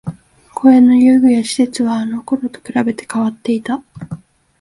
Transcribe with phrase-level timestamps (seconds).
[0.55, 3.83] 公園の遊具や設備はあのころと比べて変わっていた